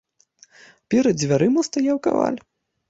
[0.93, 2.39] Перад дзвярыма стаяў каваль.